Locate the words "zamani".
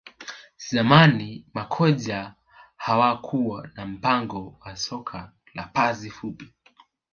0.69-1.45